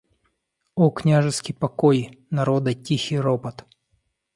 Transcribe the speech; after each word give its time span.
О 0.73 0.89
княжеский 0.89 1.53
покой, 1.55 2.17
народа 2.31 2.73
тихий 2.73 3.19
ропот. 3.19 3.65